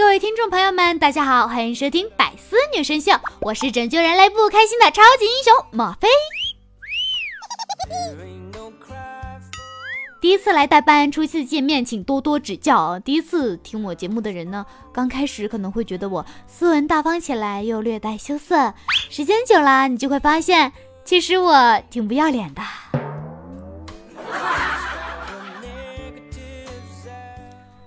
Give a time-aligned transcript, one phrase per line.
[0.00, 6.08] 各位听众朋友们，大家好，欢迎收听《百思女神秀》，我是拯救人类不开心的超级英雄莫菲。
[10.18, 12.98] 第一次来代班，初次见面，请多多指教。
[13.00, 18.72] 第一次听我节目的人呢，刚开始可能会觉得我斯文大方起来，又略带羞涩。
[19.10, 20.72] 时间久了，你就会发现，
[21.04, 22.62] 其实我挺不要脸的。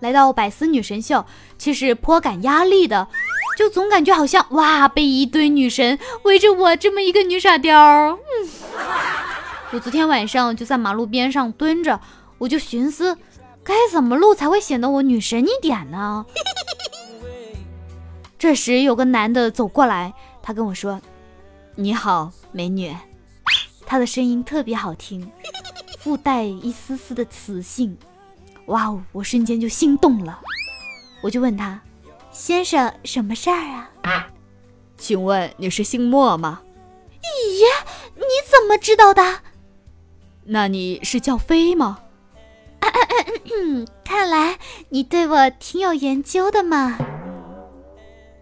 [0.00, 1.24] 来到百思女神秀，
[1.64, 3.08] 其实颇感压力的，
[3.56, 8.18] 就总感觉好像哇，被一堆女神围着我这么一个女傻雕。
[9.72, 11.98] 我昨天晚上就在马路边上蹲着，
[12.36, 13.16] 我就寻思，
[13.62, 16.26] 该怎么录才会显得我女神一点呢？
[18.38, 20.12] 这时有个男的走过来，
[20.42, 21.00] 他跟我说
[21.76, 22.94] ：“你好，美女。”
[23.86, 25.32] 他的声音特别好听，
[25.98, 27.96] 附带一丝丝的磁性。
[28.66, 29.02] 哇哦！
[29.12, 30.38] 我瞬间就心动了，
[31.24, 31.80] 我就问他
[32.30, 34.28] ：“先生，什么事儿啊？”
[34.98, 36.60] 请问你是姓莫吗？
[37.22, 37.64] 咦，
[38.14, 39.40] 你怎么知道的？
[40.44, 42.00] 那你是叫飞吗？
[44.04, 44.58] 看来
[44.90, 46.98] 你对我挺有研究的嘛。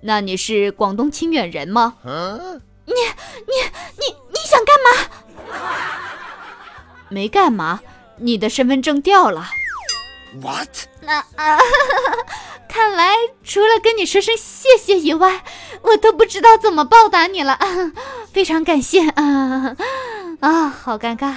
[0.00, 1.98] 那你是广东清远人吗？
[2.02, 2.94] 你你
[3.98, 4.88] 你你想干嘛？
[7.10, 7.82] 没干嘛，
[8.16, 9.50] 你的身份证掉了。
[10.40, 10.68] What？
[11.02, 11.58] 那啊，
[12.70, 15.44] 看来除了跟你说声谢谢以外，
[15.82, 17.58] 我都不知道怎么报答你了。
[18.32, 19.74] 非常感谢啊
[20.38, 21.34] 啊，好尴尬。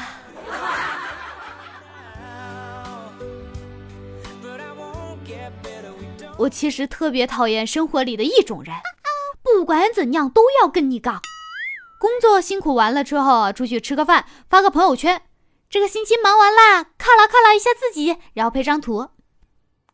[6.37, 8.75] 我其实特别讨厌生活里的一种人，
[9.41, 11.19] 不管怎样都要跟你杠。
[11.99, 15.23] 工作辛苦完了之后，出去吃个饭，发个朋友圈。
[15.67, 19.09] 这个星期忙完啦，犒劳犒劳一下自己，然后配张图。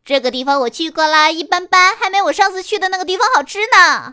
[0.06, 4.12] 这个地方我去过啦，一般般，还没我上次去的那个地方好吃呢。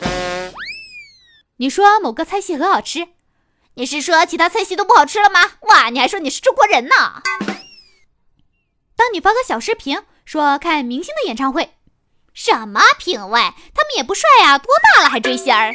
[1.57, 3.09] 你说某个菜系很好吃，
[3.75, 5.53] 你是说其他菜系都不好吃了吗？
[5.63, 7.23] 哇，你还说你是中国人呢？
[8.95, 11.75] 当你发个小视频说看明星的演唱会，
[12.35, 13.41] 什么品味？
[13.75, 15.73] 他们也不帅呀，多大了还追星儿？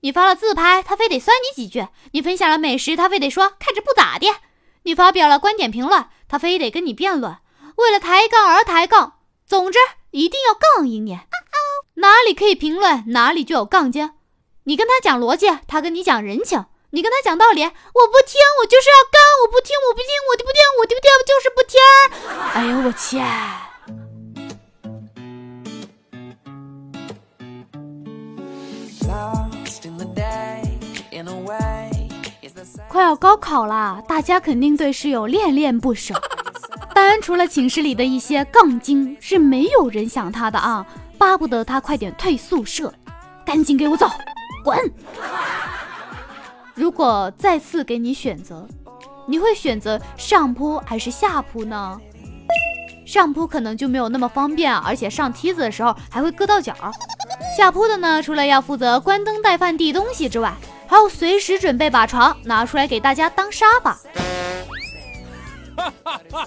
[0.00, 4.28] 你发了自拍，他非得酸你几句；你分享了美食，他非得说看着不咋地。
[4.82, 7.38] 你发表了观点评论，他非得跟你辩论，
[7.76, 9.14] 为了抬杠而抬杠，
[9.46, 9.78] 总之
[10.10, 11.18] 一定要杠赢你。
[11.96, 14.12] 哪里可以评论，哪里就有杠精。
[14.64, 21.80] 你跟他讲逻辑，他跟你讲人情；你跟他讲道理，我不听，我就是要杠，我不听，我不听，我就不听，我就不听，就是不听。
[22.52, 23.20] 哎呦我去！
[32.88, 36.14] 快要高考了，大家肯定对室友恋恋不舍。
[37.04, 40.86] 然，除了寝室里的一些杠精，是没有人想他的啊，
[41.18, 42.92] 巴不得他快点退宿舍，
[43.44, 44.08] 赶紧给我走，
[44.64, 44.78] 滚！
[46.74, 48.66] 如果再次给你选择，
[49.26, 51.98] 你会选择上铺还是下铺呢？
[53.06, 56.74] 上铺可能就没有那么方便，而且上梯子的时候还会硌到脚。
[57.56, 60.52] 下铺的呢，除了要负责关灯、带饭、递东西之外，
[60.86, 63.96] 还要随时准备把床拿出来给大家当沙发。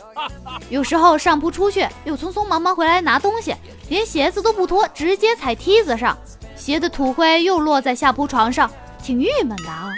[0.69, 3.55] 有时候上铺出去又匆匆忙忙回来拿东西，
[3.89, 6.17] 连鞋子都不脱，直接踩梯子上，
[6.55, 8.69] 鞋的土灰又落在下铺床上，
[9.01, 9.93] 挺郁闷的啊。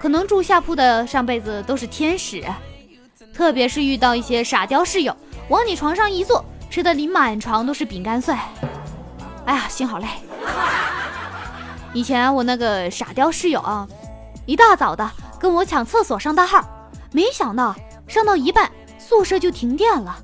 [0.00, 2.44] 可能住下铺的上辈子都是天使，
[3.32, 5.16] 特别是遇到一些傻雕室友，
[5.48, 8.34] 往你床上一坐，吃的你满床都是饼干碎。
[9.44, 10.06] 哎呀，心好累。
[11.92, 13.86] 以前我那个傻雕室友啊，
[14.46, 15.08] 一大早的
[15.38, 16.64] 跟我抢厕所上大号，
[17.12, 17.76] 没想到
[18.08, 18.70] 上到一半
[19.12, 20.16] 宿舍就停电了。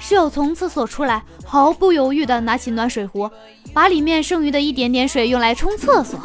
[0.00, 3.30] 室友从厕所出来，毫不犹豫的拿起暖水壶，
[3.72, 6.18] 把里面剩余的一点点水用来冲厕所。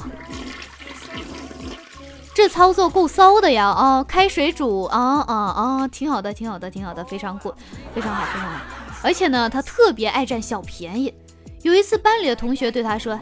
[2.33, 3.67] 这操作够骚的呀！
[3.67, 7.53] 啊，开水煮啊啊啊，挺好的，挺好的，挺好的，非常酷，
[7.94, 8.62] 非常好，非常好。
[9.03, 11.13] 而且呢，他特别爱占小便宜。
[11.62, 13.19] 有一次班里的同学对他说。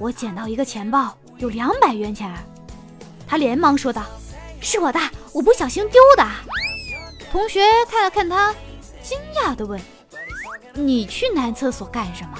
[0.00, 2.34] 我捡到一个钱包，有两百元钱。
[3.28, 4.02] 他连忙说道
[4.60, 4.98] ：“是我的，
[5.32, 6.26] 我不小心丢的。”
[7.30, 8.52] 同学看了看他，
[9.00, 9.80] 惊讶地问
[10.74, 12.38] ：“你去男厕所干什么？”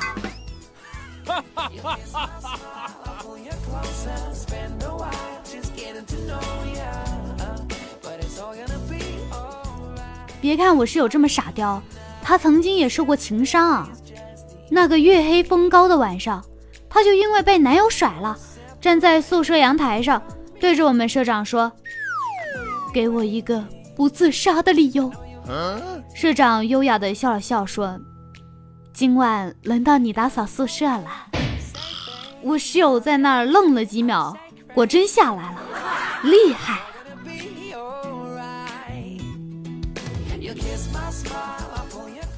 [10.40, 11.80] 别看我室友这么傻雕，
[12.22, 13.88] 他曾经也受过情伤啊。
[14.70, 16.44] 那个月黑风高的晚上。
[16.92, 18.36] 他就因为被男友甩了，
[18.80, 20.20] 站在宿舍阳台上，
[20.58, 21.70] 对着我们社长说
[22.92, 23.64] ：“给我一个
[24.00, 25.12] 不自杀的理由。”
[26.16, 28.00] 社长优雅的笑了笑说
[28.94, 31.26] ：“今晚轮到你打扫宿舍了。
[32.40, 34.34] 我室友在那儿愣了几秒，
[34.72, 35.58] 果真下来了，
[36.22, 36.78] 厉害。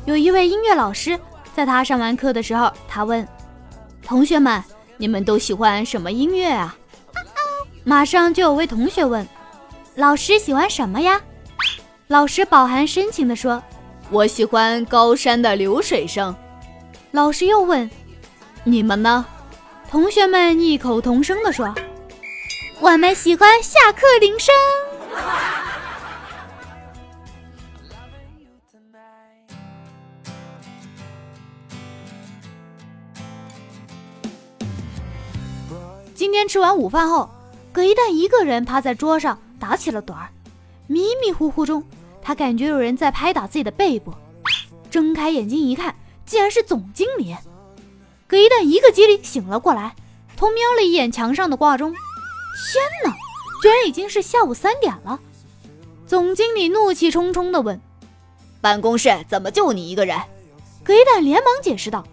[0.05, 1.17] 有一位音乐老师，
[1.55, 3.25] 在他上完课的时候，他问
[4.03, 4.61] 同学们
[4.99, 6.75] ：“你们都喜欢什么音乐啊？”
[7.87, 9.25] 马上就有位同学问
[9.95, 11.21] ：“老师喜欢什么呀？”
[12.13, 13.63] 老师饱含深情地说
[14.13, 16.37] ：“我喜欢高山的流水声。”
[17.11, 17.91] 老师又问
[18.65, 19.25] ：“你们呢？”
[19.89, 21.75] 同学们异口同声地说
[22.81, 24.55] ：“我们喜欢下课铃声。”
[36.15, 37.31] 今天吃完午饭后，
[37.73, 40.29] 葛一蛋一个人趴在桌上打起了盹儿。
[40.89, 41.83] 迷迷糊糊中，
[42.23, 44.15] 他感觉有人在拍打自己的背部，
[44.91, 47.35] 睁开眼睛一看，竟然是总经理。
[48.27, 49.95] 葛一蛋一个机灵醒了过来，
[50.37, 52.01] 偷瞄了一眼墙上的挂钟，天
[53.05, 53.17] 哪，
[53.61, 55.21] 居然已经是下午三点了！
[56.07, 57.81] 总经理怒气冲冲地问
[58.61, 60.19] ：“办公室怎么就你一个人？”
[60.85, 62.07] 葛一蛋连忙解释道。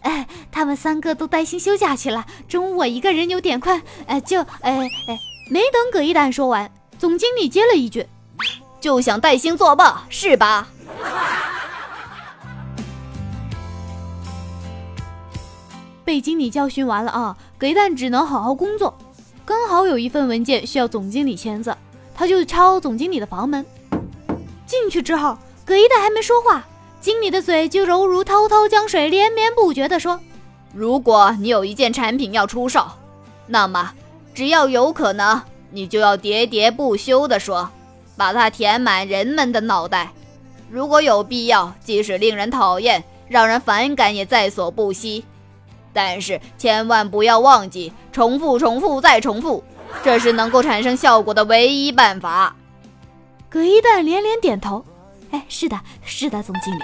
[0.00, 5.18] 哎，他们三个都带薪休假去了，中午我一个人有点困，哎，就哎哎，
[5.48, 8.06] 没等葛一蛋说完，总经理接了一句
[8.82, 10.68] ：“就想带薪作罢是吧？”
[16.04, 18.98] 被经理教训完了啊，葛一蛋只能好好工作。
[19.44, 21.74] 刚好有一份文件需要总经理签字，
[22.14, 23.64] 他就敲总经理的房门。
[24.66, 26.64] 进去之后，葛一蛋还没说话。
[27.00, 30.20] 经理的嘴就犹如滔滔江水，连绵不绝地说
[30.74, 32.86] ：“如果你有一件产品要出售，
[33.46, 33.92] 那么
[34.34, 35.40] 只要有可能，
[35.70, 37.68] 你就要喋喋不休地说，
[38.16, 40.12] 把它填满人们的脑袋。
[40.70, 45.24] 如果有必要，即使令人讨厌、让人反感，也在所不惜。
[45.92, 49.62] 但是千万不要忘记，重复、重复再重复，
[50.02, 52.56] 这是能够产生效果的唯一办法。”
[53.50, 54.82] 葛一蛋连连点头。
[55.30, 56.82] 哎，是的，是的，总经理。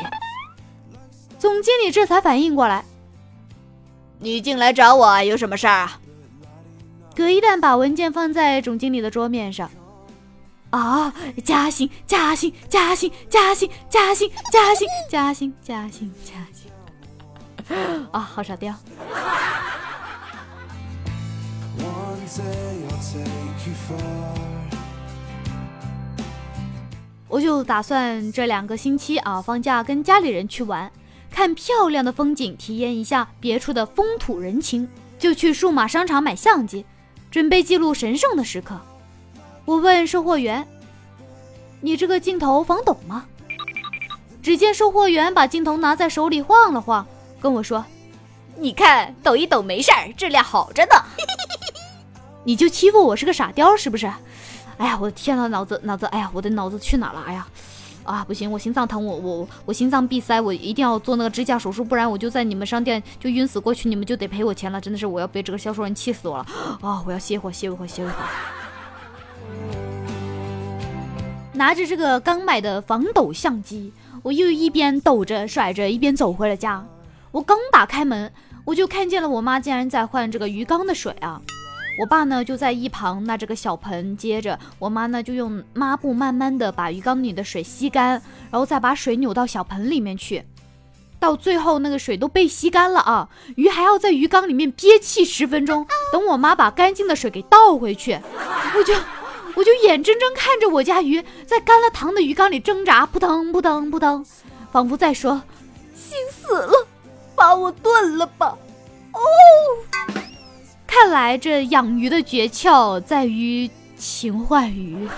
[1.39, 2.85] 总经理这才反应过来，
[4.19, 6.01] 你进来找我有什么事儿啊？
[7.15, 9.71] 葛一蛋把文件放在总经理的桌面上。
[10.71, 11.13] 啊，
[11.45, 16.71] 嘉兴，嘉兴，嘉兴，嘉兴，嘉兴，嘉兴，嘉兴，嘉兴，嘉兴。
[18.13, 18.75] 啊，好傻调。
[27.29, 30.91] 我就打算这两个星期啊，放假跟家里人去玩，
[31.31, 34.87] 看漂亮的风景，体验一下别处的风土人情，
[35.19, 36.85] 就去数码商场买相机，
[37.31, 38.79] 准备记录神圣的时刻。
[39.69, 40.67] 我问售货员
[41.83, 43.27] ：“你这个镜头防抖吗？”
[44.43, 47.07] 只见售货员把镜头拿在手里晃了晃，
[47.39, 47.85] 跟我说
[48.57, 50.93] ：“你看，抖一抖没事儿，质量好着呢。
[52.45, 54.11] ”你就欺负我是个傻雕是不是？
[54.79, 57.23] 哎呀，我的天呐，脑子脑子，哎呀，我的脑子去哪了？
[57.27, 57.47] 哎呀，
[58.05, 64.81] 啊，不行，我心脏疼，我我我心脏闭塞，我一定要做那个支架手术，不然我就在你们商店就晕死过去，你们就得赔我钱了。
[64.81, 66.47] 真的是，我要被这个销售人气死我了
[66.81, 67.05] 啊！
[67.07, 68.13] 我要歇会儿，歇一会，歇一会。
[71.59, 76.87] 拿着这个刚买的防抖相机，我又一边抖着甩着，一边走回了家。
[77.33, 78.33] 我刚打开门，
[78.65, 81.43] 我就看见了我妈竟然在换这个鱼缸的水啊！
[82.01, 88.23] 我爸呢就在一旁拿着个小盆，接着我妈呢就用抹布慢慢的把鱼缸里的水吸干，
[88.53, 90.45] 然后再把水扭到小盆里面去。
[91.19, 98.13] 到最后那个水都被吸干了啊，鱼还要在鱼缸里面憋气十分钟，等我妈把干净的水给倒回去。
[98.77, 98.95] 我就
[99.59, 104.25] 我就眼睁睁看着我家鱼在干了塘的鱼缸里挣扎，扑腾扑腾扑腾，
[104.71, 105.43] 仿佛在说
[105.97, 106.87] ：“心死了，
[107.35, 108.57] 把我炖了吧。”
[109.13, 109.19] 哦。
[110.87, 115.09] 看来这养鱼的诀窍在于勤换鱼。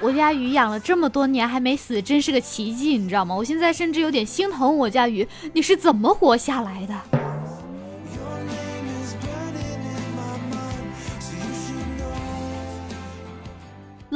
[0.00, 3.36] 我家鱼养了这么多年还没死，真是个奇迹，你知道吗？
[3.36, 7.25] 我现在甚至有点心疼我家鱼，你是怎么活下来的？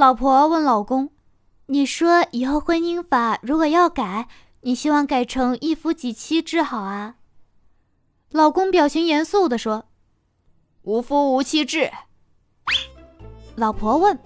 [0.00, 1.10] 老婆问老公
[1.68, 4.28] ：“你说以后婚姻法如果要改，
[4.62, 7.16] 你希望改成一夫几妻制好啊？”
[8.32, 9.84] 老公表情严肃地说。
[10.84, 11.90] 无夫无妻制。
[13.56, 14.18] 老婆问：“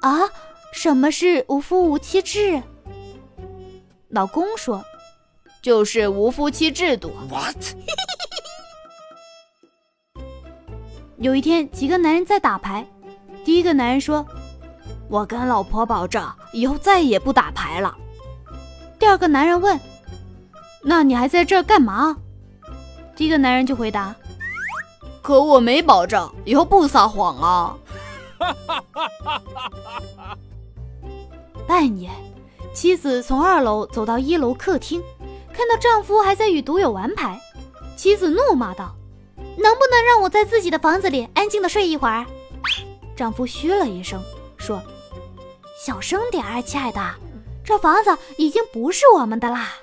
[0.00, 0.30] 啊，
[0.72, 2.62] 什么是无夫无妻制？”
[4.08, 4.82] 老公说
[5.60, 7.54] ：“就是无夫妻制度。” What？
[11.18, 12.88] 有一天，几个男人在打牌。
[13.44, 14.26] 第一个男人说
[15.08, 16.22] ：“我跟老婆保证，
[16.52, 17.96] 以后再也不打牌了。”
[18.98, 19.78] 第二个男人问
[20.82, 22.16] ：“那你还在这儿干嘛？
[23.14, 24.14] 第一个男人就回答
[25.22, 27.76] ：“可我没保证，以后不撒谎啊。
[31.66, 32.10] ”半夜，
[32.74, 35.02] 妻子从二楼走到一楼客厅，
[35.52, 37.40] 看到丈夫还在与赌友玩牌，
[37.96, 38.94] 妻子怒骂道
[39.36, 42.24] ：“能不能让我在自己的房子里安静的睡一会儿？”
[43.16, 44.22] 丈夫嘘了一声，
[44.58, 44.82] 说
[45.76, 47.00] ：“小声点儿，亲爱的，
[47.64, 49.74] 这房子已经不是我们的啦。”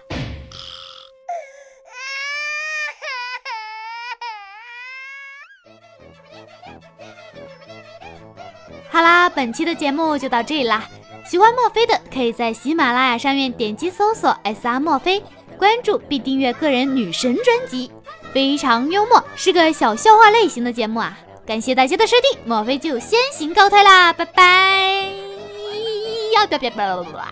[8.89, 10.87] 好啦，本期的节目就到这里啦。
[11.25, 15.23] 喜欢墨菲的，可以在喜马拉雅上面点击搜索 “S R 墨菲”，
[15.57, 17.91] 关注并订阅个人女神专辑，
[18.33, 21.17] 非常幽默，是个小笑话类型的节目啊。
[21.45, 25.22] 感谢大家的收听，莫非就先行告退啦，拜拜！
[26.35, 27.25] 要不要不要不要